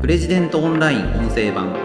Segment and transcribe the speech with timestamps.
[0.00, 1.76] プレジデントオンライン音声版。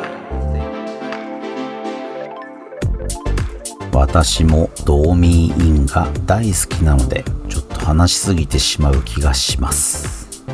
[3.92, 10.45] 私もドーミーインが大好きなのでちょっと話しすぎてしまう気がします。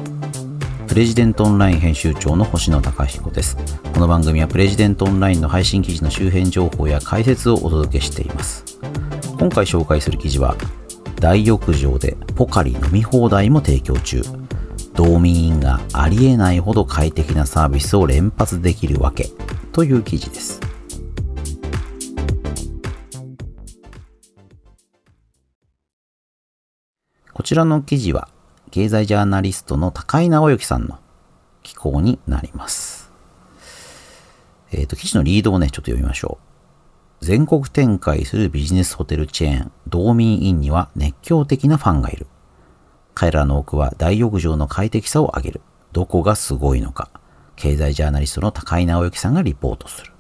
[0.88, 3.55] プレジデントオンライン編集長の星野貴彦です。
[3.93, 8.80] この番組はプレジデントオンラインの配信記事の周辺情報や解説をお届けしています。
[9.38, 10.55] 今回紹介する記事は
[11.20, 14.23] 大浴場でポカリ飲み放題も提供中。
[14.94, 19.30] 道民員がありえないほど快適なサービスを連発できるわけ
[19.72, 20.59] という記事です
[27.34, 28.30] こちらの記事は
[28.72, 30.99] 経済ジャーナリストの高井直之さんの
[31.63, 33.12] 寄稿になります。
[34.71, 36.38] えっ、ー、と、記事のリードをね、ちょっと読みましょ
[37.21, 37.26] う。
[37.26, 42.27] 全国展開するビジネスホテルチェーン、道民インには熱狂的なファンがいる。
[43.13, 45.61] 彼らの多くは大浴場の快適さを上げる。
[45.91, 47.09] どこがすごいのか。
[47.55, 50.13] 経済ジャーナリストの高井直之さんがリポートする。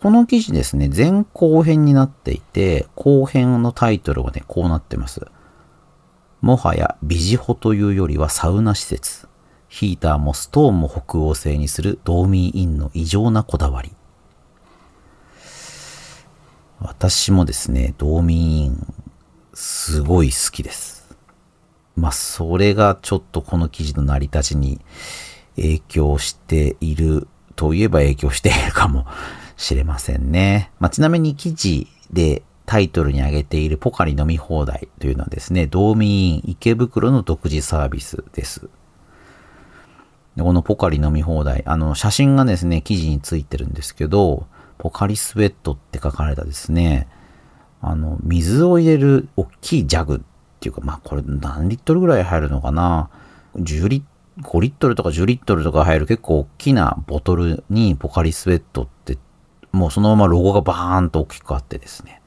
[0.00, 5.26] この記事ですね、前後編になっていて、後編のタイトルはね、こうなってます。
[6.40, 9.28] もはやビジホというよりはサウナ施設。
[9.68, 13.92] ヒーターもストーンも北欧製にするドーミーインの異常なこだわり。
[16.80, 18.94] 私もですね、ドーミーイン、
[19.52, 20.89] すごい好きです。
[22.00, 24.80] まあ、それがちょっとこの記事の成り立ちに
[25.56, 29.06] 影響しているといえば影響しているかも
[29.56, 30.70] しれませんね。
[30.80, 38.68] まあ、ちなみに記事でタイトルに挙げているポカリ飲み放題というのはですね、道民院池袋の独自サービスです。
[40.38, 44.46] このポカリ飲み放題、あの、写真がですね、記事についてるんですけど、
[44.78, 47.08] ポカリスウェットって書かれたですね、
[47.82, 50.24] あの、水を入れる大きいジャグ
[50.60, 53.08] っていうか、まあこれ何リットルぐらい入るのかな
[53.56, 54.10] ?10 リットル
[54.42, 59.18] 5リットルとか10リットルとか入る結構大きなボトルにポカリスウェットって、
[59.72, 62.20] もうそのままロゴがバーンと大きくあってですね。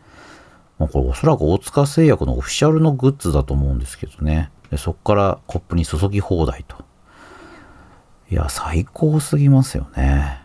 [0.80, 4.52] まあ、これおそらく大塚製薬のオフィシャルのグッズだと思うんですけどね。
[4.69, 6.78] でそっからコップに注ぎ放題と。
[8.29, 10.41] いや、最高すぎますよね。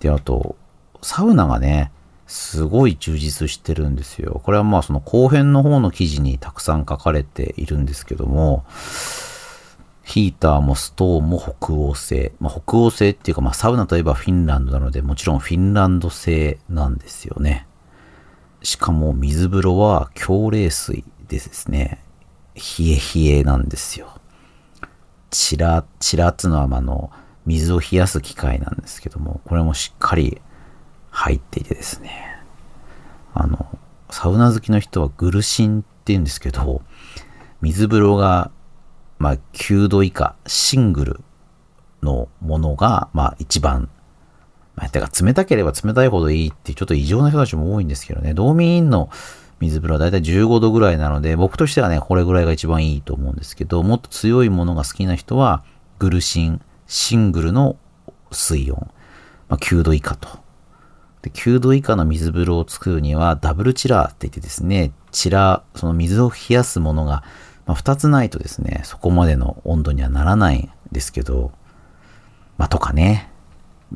[0.00, 0.56] で、あと、
[1.00, 1.92] サウナがね、
[2.26, 4.40] すごい充実してるんですよ。
[4.44, 8.64] これはまあその後編の方の記事にたくさん書かれているんですけども、
[10.04, 12.32] ヒーターもストーンも北欧製。
[12.40, 17.66] まあ、北欧製っていうか、まあ、サウナといえばフィンランドなので、もちろんフィンランド製なんですよね。
[18.62, 22.02] しかも水風呂は強冷水でですね、
[22.54, 24.08] 冷え冷えなんですよ。
[25.30, 27.10] チラ、チラっていうのはあの、
[27.46, 30.40] 水を冷やす機械なんですけども、これもしっかり
[31.12, 32.10] 入っていてですね、
[33.34, 33.78] あの、
[34.10, 36.82] サウナ好きの人はグルシンって言うんですけど、
[37.60, 38.50] 水風呂が、
[39.18, 41.20] まあ、9度以下、シングル
[42.02, 43.88] のものが、まあ、一番。
[44.74, 49.10] まあ、てか冷たければ冷たいほどいいってちょっと異常な人たちも多いんですけどね、道民院の
[49.60, 55.62] 水風呂はだいたい15度ぐらいなので、僕としてはね、これぐらいが一番いいと思うんですけど、もっと強いものが好きな人は、
[55.98, 57.76] グルシン、シングルの
[58.32, 58.90] 水温、
[59.48, 60.42] まあ、9度以下と。
[61.22, 67.22] で9度以下の水風呂を作るには、ダブルチラーって言ってですね、チラー、その水を冷やすものが、
[67.66, 71.52] まあ、2つないとですね、そこまでの温度にはならないんですけど、
[72.58, 73.30] まあ、とかね、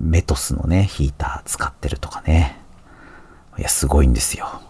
[0.01, 2.59] メトスのね、ヒーター使ってるとかね。
[3.59, 4.61] いや、すごいんですよ。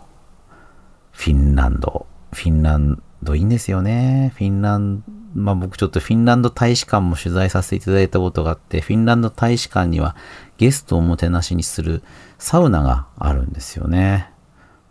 [1.12, 2.06] フィンランド。
[2.32, 4.32] フィンランドいいんですよね。
[4.36, 5.04] フィンランド、
[5.36, 10.16] まあ僕ちょっとフィンランド大使館も取材させていただいたことがあって、フィンランド大使館には
[10.56, 12.02] ゲストをおもてなしにする
[12.38, 14.30] サウナがあるんですよね。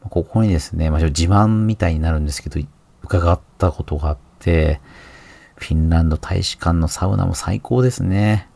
[0.09, 2.59] ここにですね、まあ、自慢みたいになるんですけど、
[3.01, 4.79] 伺ったことがあって、
[5.55, 8.47] フィンランド大使館のサウナも最高ですね。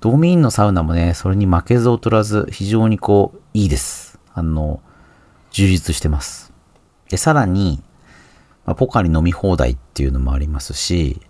[0.00, 4.20] ドーミーンのサウナもね、それに負けず劣らず、非常にこう、いいです。
[4.34, 4.80] あの、
[5.50, 6.52] 充実してます。
[7.08, 7.82] で、さらに、
[8.66, 11.20] まあ、ポカリ飲み放題っていうのもありますし、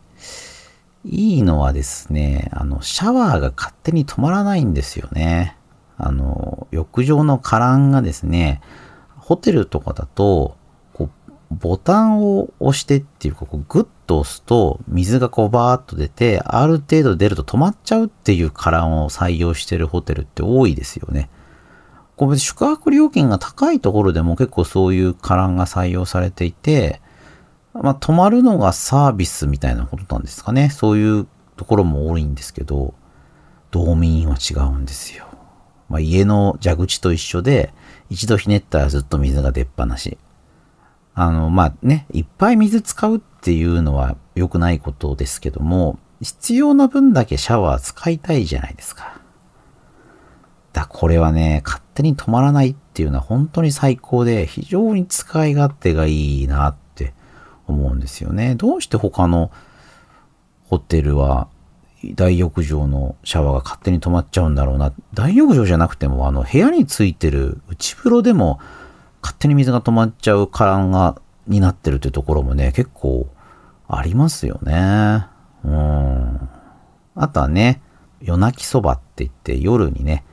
[1.05, 5.57] いいのはですね、あの、シャワーが勝手に止まらないんですよね。
[5.99, 8.61] あの、浴場のカランがですね、
[9.17, 10.57] ホテルとかだと、
[10.95, 11.11] こ
[11.51, 21.31] うボタンを押してっていうか、こうグッと押すと、水がこうバーっと出て、ある程度出ると止まっちゃうっていうカランを採用してるホテルって多いですよね。
[22.17, 27.01] こう宿泊料金が高いところでも結構そういうカランが採用されていて、
[27.83, 30.71] まあ、泊まるのがサービスみたいなことなんですかね。
[30.71, 31.27] そういう
[31.57, 32.95] ところも多いんですけど、
[33.71, 35.27] 道民は違うんですよ。
[35.89, 37.73] まあ、家の蛇口と一緒で、
[38.11, 40.19] 一度ひねったらずっと水が出っ放し。
[41.15, 49.21] あの、まあね、いっぱい水使うっていうのは良くないことですけども、必要な分だけシャワー使いたいじゃないですか。
[50.73, 56.77] だ、これはね、勝手に止まらないっていうのは本当に最高で、非常に使い勝手がいいなっ
[57.67, 58.55] 思うんですよね。
[58.55, 59.51] どうして他の
[60.69, 61.49] ホテルは
[62.15, 64.93] 大浴場のシャワーが勝手に止まっちゃうんだろうな。
[65.15, 68.61] 大浴場じゃなくても、あの、部屋についてる内風呂でも
[69.23, 73.29] 勝手に水が止まっちゃう缶が、になってるっていうところもね、結構
[73.89, 75.27] ありますよね。
[75.65, 76.49] うん。
[77.15, 77.81] あとはね、
[78.21, 80.25] 夜泣きそばって言って夜にね、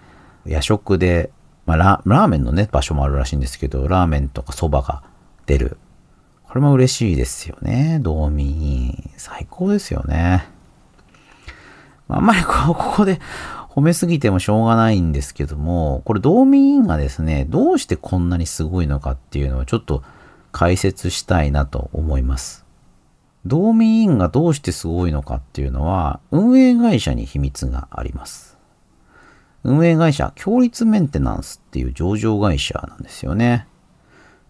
[0.45, 1.31] 夜食で、
[1.65, 5.03] まあラ、ラーメンのね、場所もあるらしいんですけど、ラーメンとかそばが
[5.45, 5.77] 出る。
[6.53, 7.97] これも嬉しいですよね。
[8.03, 9.11] 道民。
[9.17, 10.45] 最高ですよね。
[12.07, 13.19] あんまり ここで
[13.71, 20.03] 褒めすぎてもしょうがないんですけども、これ道民委員がですね、どうしてこんなにすごいのかっていうのをちょっと
[20.51, 22.63] 解説したいなと思います。
[23.47, 28.59] 道民委員がどうしてすごいのかっていうのは、運営会社に秘密があります。
[29.63, 33.65] 運営会社、強立メンテナンスっていう上場会社なんですよね。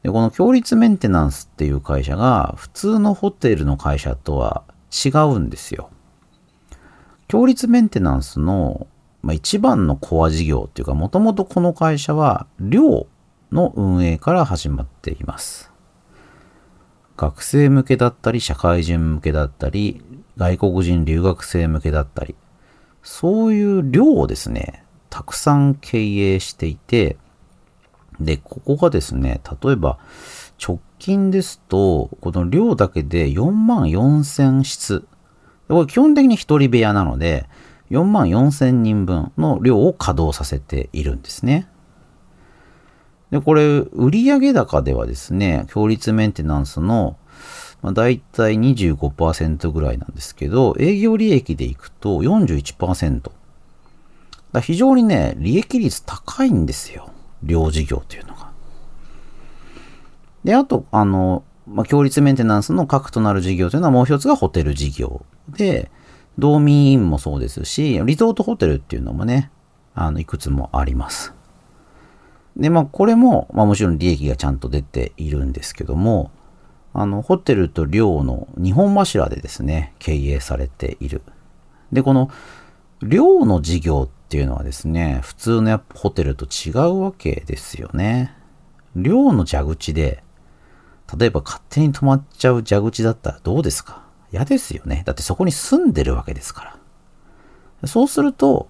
[0.04, 5.90] で、この強立メンテナンスっていう会社が普通のホテルの会社とは違うんですよ。
[7.28, 8.88] 強立メンテナンスの、
[9.22, 13.08] まあ、一番のコア事業っていうか、もともとこの会社は寮
[13.52, 15.72] の運営から始まっています。
[17.16, 20.04] 学生向けだったり、社会人向けだったり、
[20.36, 22.36] 外国人留学生向けだったり、
[23.04, 27.18] そういう寮をですね、たくさん経営していて、
[28.20, 30.00] で、ここがですね、例えば、
[30.66, 35.06] 直近ですと、この寮だけで4万4千室
[35.68, 37.48] これ基本的に一人部屋なので、
[37.90, 41.68] 4万4千人分の量を稼働させているんですね。
[43.32, 43.64] で、これ、
[43.94, 47.18] 売上高ではですね、強立メンテナンスの、
[47.82, 53.32] まあ、大体25%ぐらいなんですけど、営業利益でいくと41%。
[54.52, 57.10] だ非常にね、利益率高いんですよ。
[57.44, 58.52] 両事業というのが。
[60.44, 65.92] で、あと、あの、まあ、強立メンテナンスの核となる事業というのはもう一つがホテル事業で、
[66.38, 69.52] 道民院もそうですし、リゾートホテルっていうのもね、
[69.94, 71.34] あの、いくつもあります。
[72.58, 76.32] で、まあ、これも、まあ、もちろん利益がちゃんと出ているんですけども、
[76.94, 81.22] あの、ホテルと寮の2本柱でですね、経営されている。
[81.92, 82.30] で、この、
[83.02, 88.36] 寮の事業ってていうのはですね、普通のやっぱホテルと違うわけですよね。
[88.96, 90.24] 寮の蛇口で、
[91.16, 94.02] 例えば勝手に止まっちゃう蛇口だったらどうですか？
[94.32, 95.04] 嫌ですよね。
[95.06, 96.78] だってそこに住んでるわけですか
[97.82, 97.88] ら。
[97.88, 98.70] そうすると、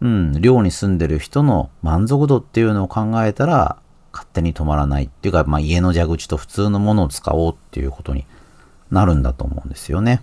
[0.00, 3.76] うん、寮に住んでる人の満足度っていうのを考えたら、
[4.10, 8.24] 勝手に止まらないっていうか、まあ、家の蛇口と普通のものを使おうっていうことに
[8.90, 10.22] なるんだと思うんですよね。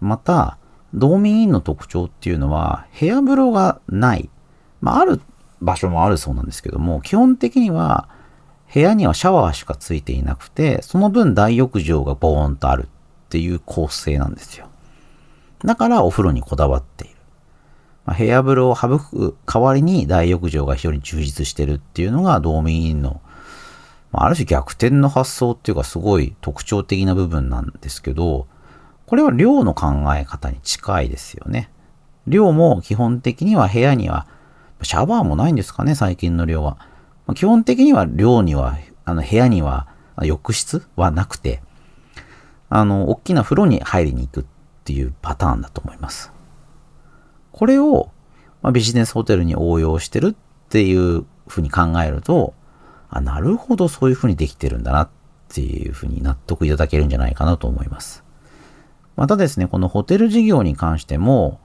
[0.00, 0.56] また、
[0.94, 4.28] 道民院の特徴っていうのは、部屋風呂がない。
[4.80, 5.20] まあ、ある
[5.60, 8.08] 場所もあるそうなんですけども、基本的には、
[8.72, 14.68] 部屋にはシャワーしかついていなくて、その分大浴場がボーンとあるっていう構成なんですよ。
[15.64, 17.14] だからお風呂にこだわっている。
[18.04, 23.20] まあ、部屋風呂を省く代わりに大浴場が非常に充実してるっていうのが道民院の、
[24.10, 28.46] まあ、ある種逆転の発想っていうかすごい特徴的な部分なんですけど、
[29.06, 29.86] これは寮の考
[30.16, 31.70] え方に近いですよね。
[32.26, 34.26] 寮も基本的には部屋には、
[34.82, 36.78] シャワーもないんですかね、最近の寮は。
[37.26, 39.88] ま、基本的には寮には、あの部屋には
[40.22, 41.62] 浴室はなくて、
[42.68, 44.44] あの、大きな風呂に入りに行くっ
[44.84, 46.32] ていうパターンだと思います。
[47.52, 48.10] これを、
[48.62, 50.34] まあ、ビジネスホテルに応用してるっ
[50.68, 52.54] ていうふうに考えると、
[53.10, 55.08] あ、なるほどそういうふうにできてるんだなっ
[55.48, 58.21] ていうふうに納得いただけるんじゃないかなと思います。
[59.16, 61.60] またですね、このホテル事業に関しても、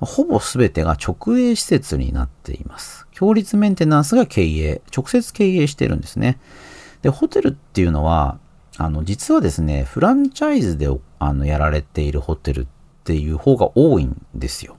[0.00, 3.06] ほぼ全てが直営施設になっています。
[3.12, 6.38] 強立メンテナンスが経営、直接経営してるんですね。
[7.02, 8.38] で、ホテルっていうのは、
[8.76, 10.88] あの、実はですね、フランチャイズで
[11.18, 12.66] あのやられているホテルっ
[13.04, 14.76] ていう方が多いんですよ。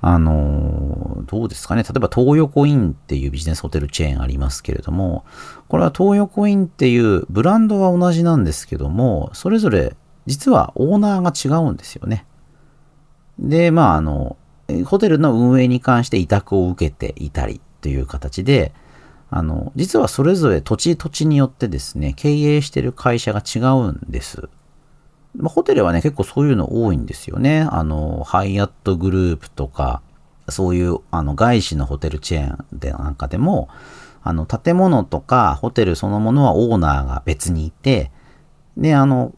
[0.00, 1.82] あの、どうですかね。
[1.82, 5.24] 例えば東横インっていうビジネスホテルチェーンありますけれども、
[5.68, 9.96] これは東横インっていうブランドは同じなんですけども、それぞれ
[10.28, 12.26] 実はオーナーが違うんですよね。
[13.38, 14.36] で、まあ、あの、
[14.84, 18.72] ホテルの運営に関して委託を受けていたりという形で、
[19.30, 24.48] あの、実はそれぞれ土地土地によってですね、経営してる会社が違うんです。
[25.34, 27.60] まあ、ホテルはね、結構そういうの多いんですよね。
[27.60, 30.02] あの、ハイアットグループとか、
[30.50, 33.68] そういうあの外資のホテルチェーンでなんかでも、
[34.22, 38.10] あの、建物とかホテルそのものはオーナーが別にいて、
[38.76, 39.32] で、あの、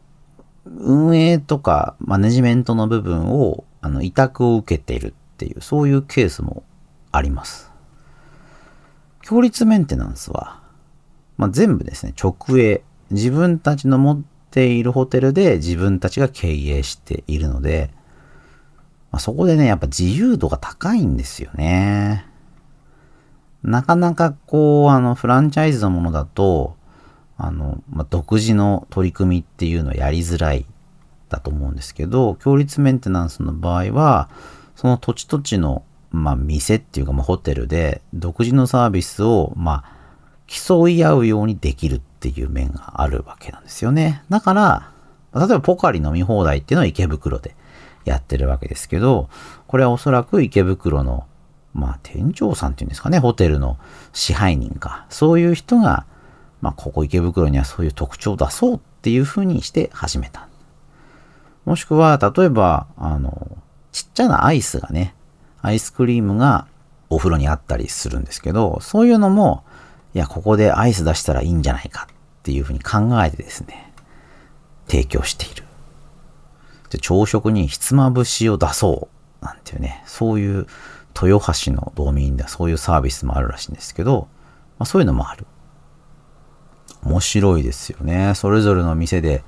[0.77, 6.63] 運営とかマネジメントの部分を、あの、委託を受けているっていう、そういうケースも
[7.11, 7.71] あります。
[9.21, 10.61] 強立メンテナンスは、
[11.37, 12.83] まあ、全部ですね、直営。
[13.09, 17.91] 自分たちの持っているホテルで自分たちが経営しているので、
[19.11, 22.25] まあ、そこでね、やっぱ自由度が高いんですよね。
[23.63, 26.77] なかなかこう、あの、フランチャイズのものだと、
[27.43, 30.65] あの、まあ、独自の取り組みっていうのはやりづらい
[31.29, 34.29] だと思うんですけど、強立メンテナンスの場合は、
[34.75, 39.85] その土地土地の、まあ、店っていうか、まあ、ホテルで独自のサービスを、まあ、
[40.45, 44.23] 競い合うようにできるっていう面があるわけなんですよね。
[44.29, 44.91] だから、
[45.33, 47.55] 例えばポカリ飲み放題っていうのは池袋で
[48.05, 49.29] やってるわけですけど、
[49.65, 51.25] これはおそらく池袋の、
[51.73, 53.77] まあ店長さんっていうんですかね、ホテルの
[54.13, 56.05] 支配人か、そういう人が、
[56.61, 60.47] まあここ池袋にはそういう特徴を出そうっていうふうにして始めた。
[61.65, 63.57] もしくは、例えば、あの、
[63.91, 65.13] ちっちゃなアイスがね、
[65.61, 66.65] アイスクリームが
[67.09, 69.63] お風呂にあったりするんですけど、そういうのも、
[70.13, 73.93] いや、ここでアイス出したらいいんじゃないかっていうふうに考えてですね、
[74.87, 75.63] 提供している。
[76.89, 79.07] で朝食にひつまぶしを出そ
[79.41, 80.67] うなんていうね、そういう
[81.19, 84.27] 豊橋の道民ではそういうサービスもあるらしいんですけど、
[84.77, 85.45] まあ、そういうのもある。
[87.03, 88.33] 面白いですよね。
[88.35, 89.43] それぞれの店で、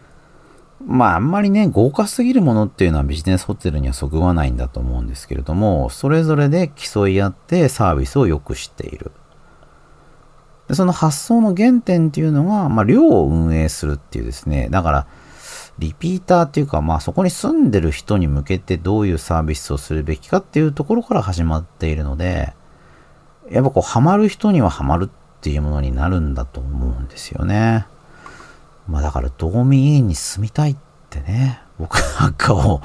[0.85, 9.11] まああんまりね、豪華すぎるものっていうのはビジネスホテルにはそぐわないんだと思うんですけれども、それぞれで競い合ってサービスを良くしている。
[10.67, 15.07] でその発想の原点っていうのが、まあ、寮を運営するっていうですね、だから、
[15.79, 22.53] リピーターっていうか、まあそこに住んでる人に向けてどういうサービスをするべきかっていうところから始まっているので、
[23.49, 25.09] やっぱこう、ハマる人にはハマる
[25.43, 27.85] っていうものになるんだと思うんですよね。
[28.87, 30.77] まあだから、道民院に住みたいっ
[31.09, 32.81] てね、僕なんかを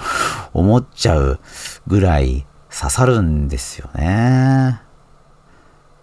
[0.52, 1.38] 思っちゃう
[1.86, 4.80] ぐらい刺さるんですよね。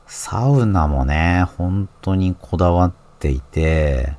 [0.07, 4.15] サウナもね、本当にこだわっていて、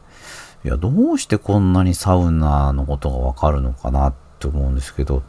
[0.62, 5.23] いや、どうしてこんなにサウナのことがわかるのかなって思うんですけど、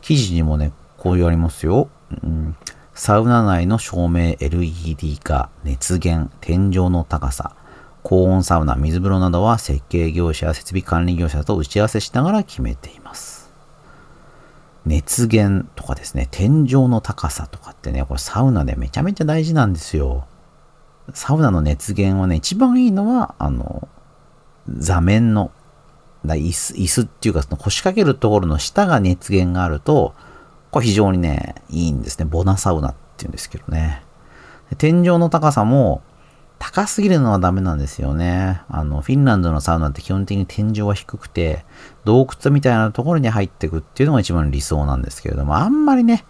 [0.00, 1.88] 記事にもね、こう言われますよ。
[2.24, 2.56] うん、
[3.02, 7.56] サウナ内の照明 LED 化、熱源、天井の高さ、
[8.02, 13.50] 高温サウナ、水風呂などは設計業者や設備管理業者と打ち合わせしながら決めています。
[14.84, 20.26] 熱源とかですね、天井の高さとかってね、これサウナでめちゃめちゃ大事なんですよ。
[21.14, 23.88] サウナの熱源はね、一番いいのは、あの、
[24.68, 25.52] 座面の、
[26.26, 30.12] 椅子、椅子っていうかその腰掛けるところの下が熱源があると、
[30.70, 32.24] これ非常にね、いいんですね。
[32.24, 34.02] ボナサウナっていうんですけどね。
[34.78, 36.02] 天井の高さも、
[36.60, 38.60] 高すぎるのはダメなんですよね。
[38.68, 41.64] あの、フィンランドのサウナって基本的に天井は低くて、
[42.04, 46.24] 洞窟みたいなところに入ってくっていうのが一番理想なんですけれども、あんまりね、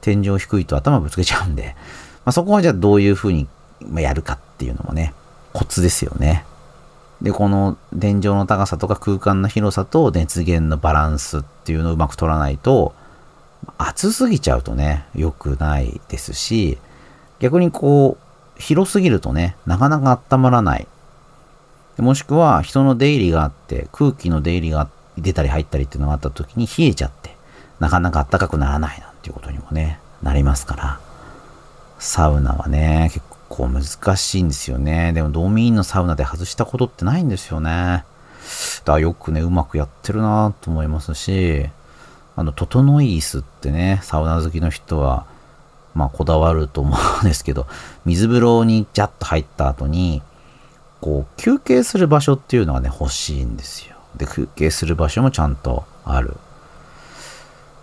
[0.00, 1.76] 天井低いと頭ぶつけちゃうんで、
[2.24, 3.48] まあ、そこはじゃあどういうふうに
[3.94, 5.14] やるかっていうのもね、
[5.52, 6.44] コツですよね。
[7.22, 12.94] で、この天井の高さとか空間の広さと熱源のバランスっていうのをうまく取らないと、
[13.78, 16.78] 暑すぎちゃうとね、良くないですし、
[17.40, 20.86] 逆にこう、広すぎるとね、なかなか温まらない。
[21.98, 27.36] もしくは人の出入りがあって、空気の出入りが出たり入ったりっていうのがあった時に冷えちゃって、
[27.80, 31.00] なかなか暖かくならないなんていうことにもね、なりますから、
[31.98, 35.12] サウナはね、結構難しいんですよね。
[35.12, 38.04] でも、ドーミーンのサウナで外したことってないんですよね。
[38.84, 41.68] だからよくね、うまくやってるなと思いますし、
[42.36, 45.26] あの、整い椅子ってね、サウナ好きの人は、
[45.94, 47.66] まあ、こだわると思うんですけど、
[48.04, 50.22] 水風呂にジャッと入った後に、
[51.00, 53.96] こう、休憩する場所っていうのはね、欲しいんですよ。
[54.16, 56.36] で、休憩する場所もちゃんとある。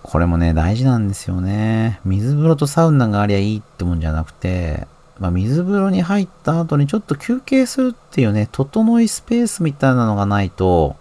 [0.04, 2.00] これもね、大事なんですよね。
[2.06, 4.88] 水風呂とサウナがありゃいいってもんじゃなくて、
[5.20, 10.98] まあ、水風呂に入った後にちょっと休憩するっていうね、整いスペースみたいなのがないと、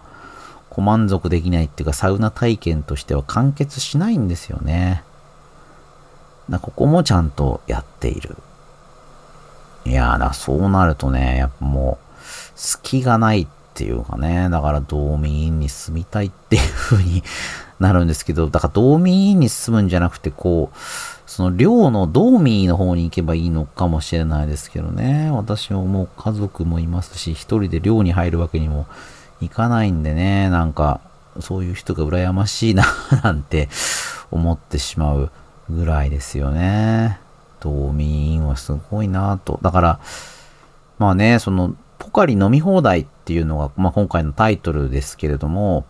[0.73, 5.03] こう満足できないっていうか、サウナ体験としては完結しないんですよね。
[6.49, 8.35] だここもちゃんとやっている。
[9.85, 12.21] いやーだ、そうなるとね、やっぱもう、
[12.55, 17.23] 隙がないっていうかね、だから道民院に住みたいっていう風に
[17.79, 20.77] なるんですけど、だから道民院に住むんじゃなくて、こう、
[21.27, 25.29] その寮のドーミーの方に行けばいいのかもしれないですけどね。
[25.31, 28.87] 私ももう家族もいますし、一人で寮に入るわけにも
[29.41, 31.01] いかないんでね、なんか、
[31.39, 32.85] そういう人が羨ましいな
[33.23, 33.69] なんて
[34.29, 35.31] 思ってしまう
[35.69, 37.19] ぐらいですよね。
[37.59, 39.59] 道民はすごいなと。
[39.61, 39.99] だから、
[40.99, 45.85] まあね、その、ポカリ飲み放題っていうのが、まあ、今回のタイトルですけれども、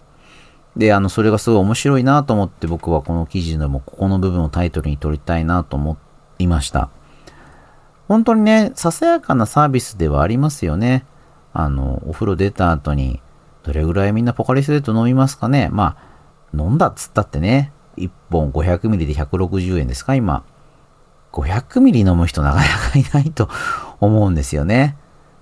[0.76, 5.98] で、あの、それがすごい面白いなと思って僕はこの記事でもここの部分をタイトルに取りたいなと思
[6.40, 6.90] いました。
[8.08, 11.06] 本当にね、ささやかなサービスではありますよね。
[11.54, 13.22] あの、お風呂出た後に、
[13.63, 15.70] どれぐらいみんなポカリスエット飲みますかね？
[15.72, 20.15] まあ、飲んだっつったってね、1本 500ml で160円ですか？
[20.15, 20.43] 今。
[21.32, 23.50] 500ミリ飲む人なかなかいないと
[24.00, 24.98] 思うんですよね。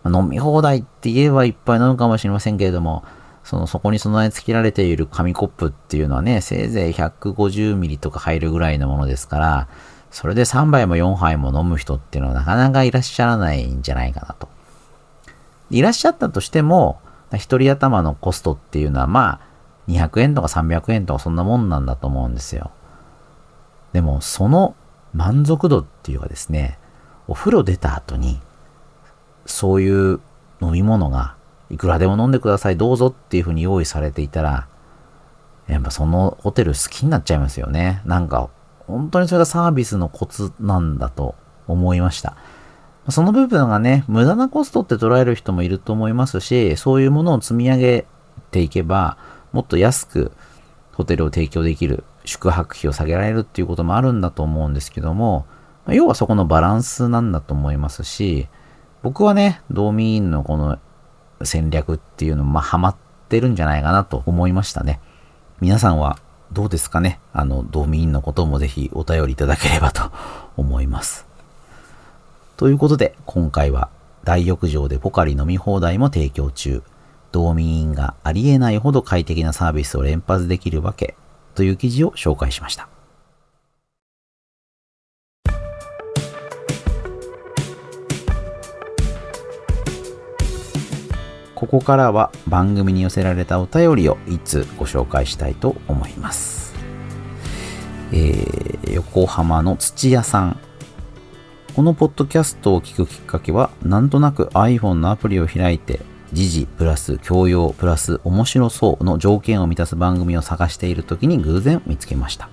[0.05, 3.03] 飲み放題って言えばいっぱい飲むかもしれませんけれども、
[3.43, 9.67] その、そこに備え付けられている紙コップっていうのはね、せいぜい150ミリとか入るぐらいのものですから、
[10.11, 14.47] それで3杯も4杯も飲む人っていうのはなかなかいらっしゃらないんじゃないかなと。
[15.71, 17.01] いらっしゃったとしても、
[17.38, 19.51] 一人頭のコストっていうのはまあ、
[19.88, 22.71] 200円とか300円とかそんなもんなんだと思うんですよ。
[23.93, 24.75] でも、その
[25.13, 26.77] 満足度っていうかですね、
[27.27, 28.39] お風呂出た後に、
[29.45, 30.19] そういう
[30.61, 31.35] 飲み物が
[31.69, 34.67] いくらでも飲んでください、どうぞっていうふうに用意されていたら、
[35.67, 38.01] やっぱそのホテル好きになっちゃいますよね。
[38.05, 38.50] なんか、
[38.88, 41.35] 本当にそれがサービスのコツなんだと
[41.67, 42.35] 思いました。
[43.10, 48.05] その部分がね、無駄なコストって捉える人もいると思いますし、そういうものを積み上げ
[48.51, 49.17] ていけば、
[49.51, 50.31] もっと安く
[50.93, 55.46] ホテルを提供できる、宿泊費を下げられるっていうこともあるんだと思うんですけども、
[55.88, 58.48] 要はそこのバランスなんだと思いますし、
[59.01, 60.77] 僕はね、道民員のこの
[61.43, 62.96] 戦略っていうのまあ、ハマっ
[63.29, 65.00] てるんじゃないかなと思いましたね。
[65.60, 66.20] 皆さんは
[66.53, 67.20] どうですかね？
[67.34, 70.12] あの、道民員のこともぜひお便りいただければと
[70.55, 71.30] 思います。
[72.62, 73.89] ということで、今回は
[74.24, 76.84] 大浴場でポカリ飲み放題も提供中。
[77.32, 81.15] 道民員がありえないほど快適なサービスを連発できるわけ
[81.56, 82.88] という記事を紹介しました。
[91.56, 96.75] ここからは番組に寄せられたお便りをいつご紹介したいと思います。
[98.12, 100.60] えー、横浜の土屋さん
[101.75, 106.01] このポッドキャストを聞くきっかけは、なんとなく iPhone のアプリを開いて、
[106.34, 112.49] 時事プラス教養プラス面白そうの条件を満たす番組を探している時に偶然見つけました。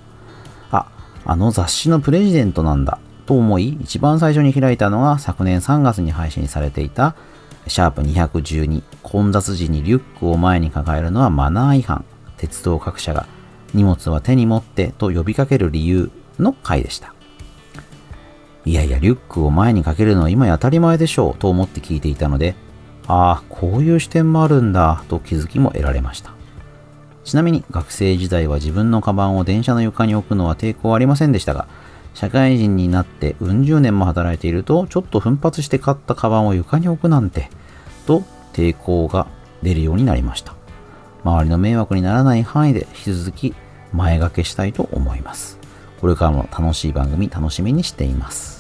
[0.71, 0.87] あ、
[1.25, 7.17] あの雑誌のプレジデントなんだと思い、一番最初に開いたのが昨年3月に配信されていた
[7.67, 12.05] シャープ212混雑時にリュックを前に抱えるのはマナー違反。
[12.37, 13.27] 鉄道各社が
[13.75, 17.18] 荷物は手に持ってと呼びかける理由の回でした。
[18.69, 22.55] いやいや、リュックを前にかけるのは今や当たり前でしょうと思って聞いていたので、
[23.07, 26.33] ああ、こういう視点もあるんだと気づきも得られました。
[27.25, 31.67] ちなみに学生時代は自分のカバンを電車の床に置くのは抵抗ありませんでしたが、
[32.13, 37.49] 社会人になってうん十年も働いていると、ちょっと奮発して買ったカバンを床に置くなんて、
[38.07, 39.29] と抵抗が
[39.63, 40.55] 出るようになりました。
[41.25, 43.55] 周りの迷惑にならない範囲で引き続き
[43.95, 45.59] 前掛けしたいと思います。
[46.03, 48.58] これからも楽しい番組楽しみにしています。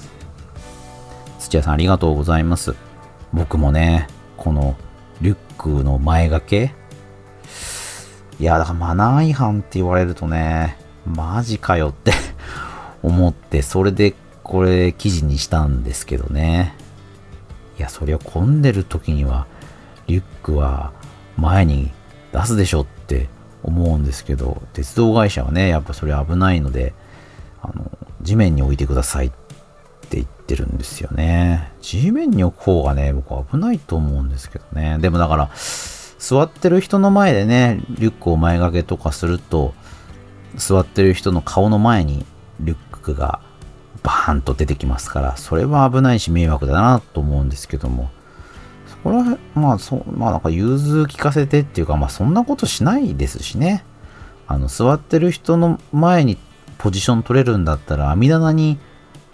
[1.48, 2.74] 土屋さんありがとうございます。
[3.32, 4.06] 僕もね、
[4.36, 4.76] この
[5.22, 6.74] リュックの前掛け
[8.38, 12.12] いや、だからマナー違反って言われるとね、マジかよって
[13.02, 16.74] 思って、それでこれ記事にしたんですけどね。
[17.78, 19.46] いや、そりゃ混んでる時には、
[20.06, 20.92] リュックは
[21.38, 21.90] 前に
[22.32, 23.28] 出すでしょって
[23.62, 26.92] 思うんですけど、鉄道会社はね、やっぱそれ危ないので、
[27.62, 29.47] あの、地面に置いてくださいって
[30.48, 31.70] ってるんですよね。
[31.82, 34.96] 地面に置く方がね、僕危ないと思うんですけどね。
[34.98, 35.50] でもだから、
[36.18, 39.74] 座ってる人の前でね、リュックを前掛けとかすると、
[40.56, 42.24] 座ってる人の顔の前に
[42.60, 43.40] リュックが
[44.02, 48.08] バーンと出てきますから、それは危ないし迷惑だなと思うんですけども、
[48.86, 53.84] そこら辺、まあ、そまあなんか融通聞かせてっていうか、まあそんなことしないですしね。
[54.46, 56.38] あの、座ってる人の前に
[56.78, 58.78] ポジション取れるんだったら、網棚に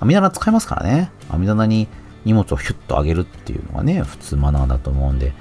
[0.01, 1.11] 網棚使いますからね。
[1.31, 1.89] 網棚に
[2.25, 5.33] 荷物をヒュッと上げるっていうのがね、普通マナーだと思うんで、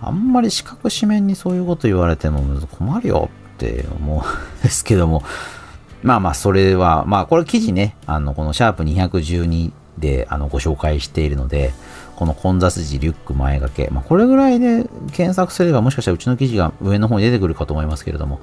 [0.00, 5.22] あんまり四角四面にそういうこと言われても困るよって思うんですけども、
[6.02, 11.72] まあまあ、それは、まあ、これ記事ね、あの、このシャープ212であのご紹介しているので、
[12.16, 18.40] この混雑時リュック前掛け、まあ、これぐらいで検索すればもしかしたらうちの記事が上の方に出てくるかと思いますけれども、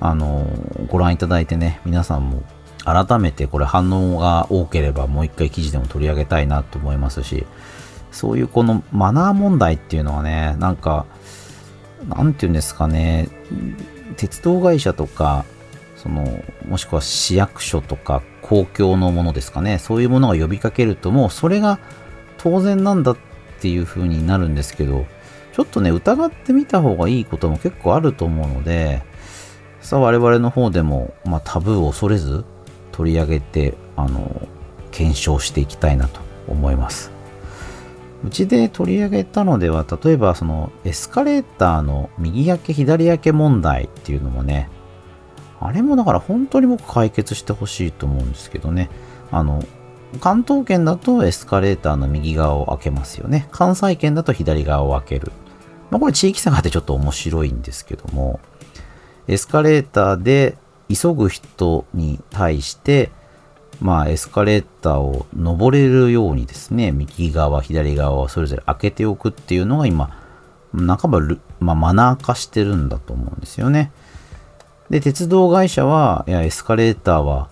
[0.00, 0.46] あの、
[0.88, 2.42] ご覧いただいてね、皆さんも
[2.84, 7.46] 改めてこれ反応が多ければもう一回記事でも取り上げたいなと思いますし、
[8.10, 11.06] そういうこのマナー問題っていうのはね、なんか、
[12.08, 13.28] なんていうんですかね、
[14.16, 15.44] 鉄道会社とか、
[15.96, 21.78] その、もしくは市役所とか公共のものですかね、そういうものが呼びかけるともうそれが
[22.38, 23.16] 当然なんだっ
[23.60, 25.06] ていう風になるんですけど、
[25.52, 29.02] ちょっとね、疑ってみた方がいいことも結構あると思うので、
[29.80, 32.44] さあ我々の方でも、まあ、タブーを恐れず
[32.92, 34.48] 取り上げてあの
[34.90, 37.10] 検証していきたいなと思います。
[38.24, 44.70] うちで取り上げたのでは例えばそのエスカレーターの右焼け左焼け問題っていうのもね
[45.58, 48.90] あれもだから本当に僕解決してほしいと思うんですけどね。
[49.30, 49.64] あの
[50.20, 53.48] 関東圏だとエスカレーターの右側を開けますよね。
[53.50, 55.32] 関西圏だと左側を開ける。
[55.90, 58.40] まあこれ地域差があってちょっと面白いんですけども
[59.28, 60.56] エスカレーターで
[60.94, 63.10] 急ぐ人に対して、
[63.80, 70.10] まあ、エスカレーターを登れるようにですね、右側、左側をそれぞれ開けておくっていうのが今、
[70.72, 71.20] 半ば
[71.60, 73.92] まあ、マナー化してるんだと思うんですよね。
[74.90, 77.48] で、鉄道会社は、いや、エスカレーターは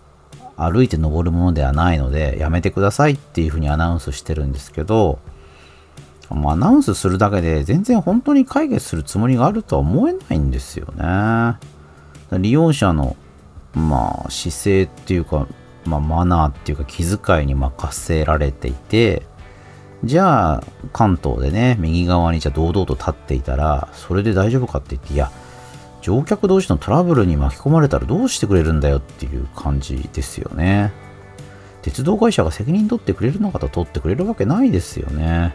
[0.56, 5.18] 歩いて登るものではないので、やめてくださいっていうふうにアナウンスしてるんですけど、
[6.30, 11.58] アナウンスするだけで全然本当に解決するつもりがあるとは思えないんですよね。
[12.38, 13.16] 利用者の、
[13.74, 15.46] まあ、姿勢っていうか、
[15.84, 19.22] まあ、マナーっていうか気遣いに任せられていて、
[20.02, 25.30] じゃあ関東でね、右側にじゃあ堂々と立っていたら、それで大丈夫かって言って、いや、
[26.00, 30.92] 乗客同士のトラブルに巻き込まれたらどうしてくれるんだよっていう感じですよね。
[31.82, 35.54] 鉄道会社が責任取ってくれるのかと取ってくれるわけないですよね。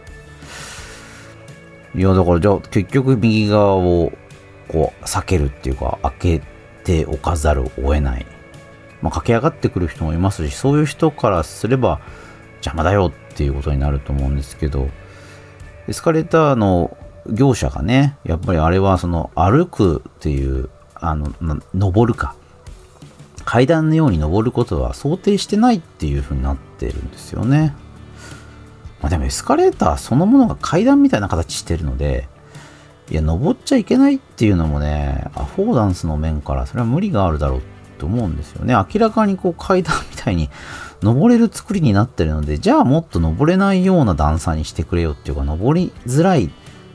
[1.96, 4.12] いや、だからじゃあ結局右側を
[4.68, 6.42] こう避けるっていうか開け
[6.86, 8.26] ておかざるを得ない。
[9.02, 12.00] まあ、駆け上がってくる人もいますし、そういう人からすれば
[12.56, 14.90] 邪魔だよっていうことになると思うんですけど、
[15.88, 16.96] エスカレーターの
[17.30, 21.34] 業者がね、やっぱりあれはその歩くっていう、あの、
[21.74, 22.36] 登るか。
[23.44, 27.76] 階段のように登ることは想定してないっていう風になってるんですよね。
[29.02, 32.28] まあ、でもエスカレーターそのものが階段みたいな形してるので、
[33.10, 37.62] いや、登っちゃいけないっていうのもね、アフォーダンスの面からそれは無理があるだろう
[38.00, 38.74] と思うんですよね。
[38.74, 40.50] 明らかにこう階段みたいに
[41.02, 46.50] 登れる作りになってるので、じゃあもっと登れないような段差にしてくれよっていうか、登りづらい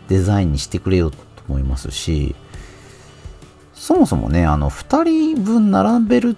[0.09, 1.19] デザインにしてくれよと
[1.49, 2.35] 思いますし、
[3.75, 6.37] そもそもね、あの、2人分並べる、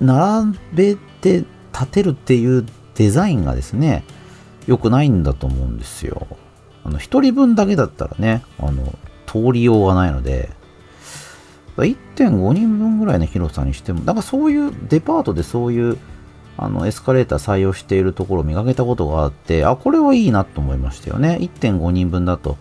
[0.00, 4.04] 並べて立てるっていうデザインがですね、
[4.66, 6.26] 良くないんだと思うんですよ。
[6.84, 8.94] あの、1人分だけだったらね、あの、
[9.28, 10.50] 通りようがないので、
[11.76, 15.98] 1.5人分ぐらいの広さにしても、だかそういうデパートでそういう
[16.56, 21.38] あのエスカレーター採用しているところを見かけたことがあって、あ、これはいいなと思いましたよね。
[21.40, 22.58] 1.5人分だと、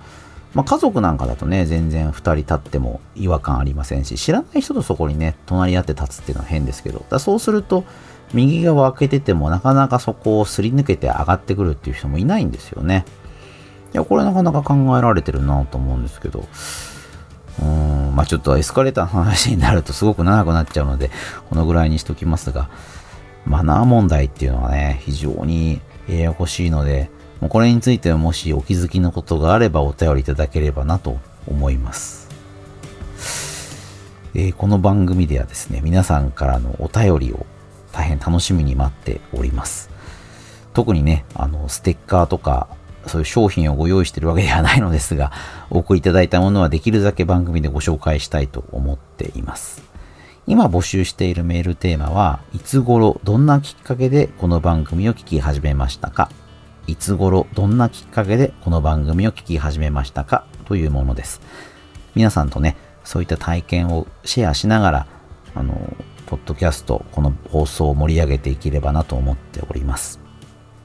[0.54, 7.86] まあ、家族なんかだとね、全然2人立っても違和感ありませんし、知らない人とそこにね、隣り合って立つっていうのは変ですけど、だそうすると、
[8.34, 13.06] 右側開けててもなかなかそこをすり抜けて上がってくるっていう人もいないんですよね。
[13.94, 16.48] いや、これなかなか考えられてるなと思うんですけど、
[17.62, 21.10] うん、まあちょっとエスカレーターの話になるとすごく長くなっちゃうので、
[21.50, 22.70] このぐらいにしときますが、
[23.46, 32.28] マナー問題っていうのはね、非常にややこしいので、もうこれについてはもしお気づきのことがあればお便りいただければなと思います。
[34.36, 37.46] えー、この番組ではですね、皆さんからのお便りを
[37.92, 39.90] 大変楽しみに待っております。
[40.74, 42.68] 特にね、あの、ステッカーとか、
[43.08, 45.32] そういう商品をご用意しているわけではないのですが、
[45.70, 49.82] お送りいただいたものはできるだけ番組でご紹介したいと思っています。
[50.46, 56.30] 今募集しているメールテーマは、いつ頃、どんなきっかけでこの番組を聞き始めましたか？
[56.88, 60.46] いつ頃、どんなきっかけでこの番組を聞き始めましたか？
[60.66, 61.42] というものです。
[62.16, 65.08] 皆さんとね、そういった体験をシェアしながら、
[65.54, 65.76] あの、
[66.28, 70.27] ポッドキャスト、この放送を盛り上げていければなと思っております。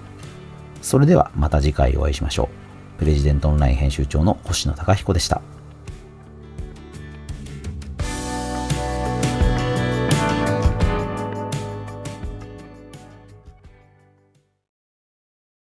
[0.81, 2.49] それではまた次回お会いしましょ
[2.97, 2.99] う。
[2.99, 5.41] プレジデントオンライン編集長の星野貴彦でした。